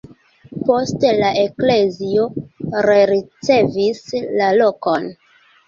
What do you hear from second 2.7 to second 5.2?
rericevis la lokon.